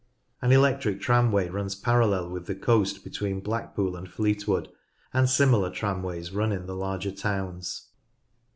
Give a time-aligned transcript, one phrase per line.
[0.41, 4.67] An electric tramway runs parallel with the coast between Blackpool and Fleetwood,
[5.13, 7.89] and similar tramways run in the larger towns.